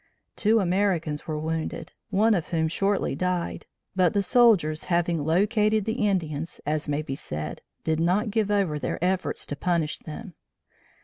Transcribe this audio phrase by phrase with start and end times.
[0.35, 6.07] Two Americans were wounded, one of whom shortly died; but the soldiers having "located" the
[6.07, 10.33] Indians, as may be said, did not give over their efforts to punish them.